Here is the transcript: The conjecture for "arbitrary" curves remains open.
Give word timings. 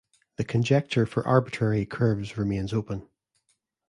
The 0.37 0.43
conjecture 0.43 1.05
for 1.05 1.27
"arbitrary" 1.27 1.85
curves 1.85 2.35
remains 2.35 2.73
open. 2.73 3.07